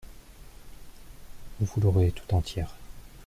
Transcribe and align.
Vous 1.59 1.79
l'aurez 1.79 2.09
tout 2.11 2.33
entière. 2.33 2.73